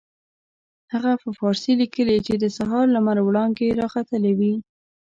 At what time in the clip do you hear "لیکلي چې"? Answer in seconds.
1.81-2.33